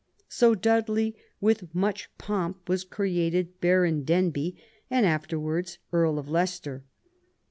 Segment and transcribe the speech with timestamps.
[0.29, 4.55] So Dudley, with much pomp, was created Baron Denbigh,
[4.89, 6.83] and afterwards Earl of Leicester.